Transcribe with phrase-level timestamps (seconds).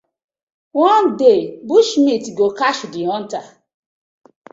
[0.71, 3.43] One day bush meat go catch the hunter: